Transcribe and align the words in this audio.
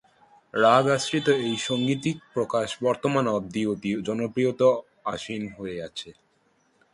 রাগ 0.53 0.85
আশ্রিত 0.95 1.27
এই 1.45 1.55
সাঙ্গীতিক 1.57 2.17
প্রকাশ 2.33 2.67
বর্তমান 2.83 3.25
অব্দি 3.37 3.61
অতি 3.65 3.91
জনপ্রিয়তায় 4.07 4.77
আসীন 5.05 5.43
হয়ে 5.57 5.77
আছে। 5.87 6.09